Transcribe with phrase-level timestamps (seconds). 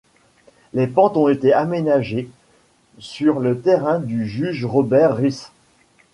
[0.73, 2.27] Les pentes ont été aménagées
[2.97, 5.51] sur le terrain du juge Robert Rice.